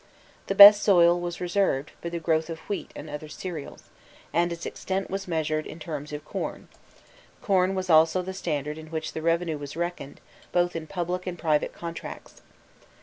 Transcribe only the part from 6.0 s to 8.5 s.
of corn; corn was also the